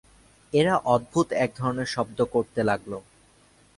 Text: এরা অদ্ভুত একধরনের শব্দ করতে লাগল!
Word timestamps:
এরা 0.53 0.75
অদ্ভুত 0.85 1.27
একধরনের 1.45 1.89
শব্দ 1.95 2.19
করতে 2.33 2.61
লাগল! 2.63 2.91